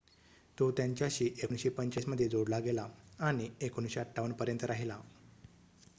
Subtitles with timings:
[0.57, 2.87] तो त्यांच्याशी 1945 मध्ये जोडला गेला
[3.19, 4.99] आणि 1958 पर्यंत राहिला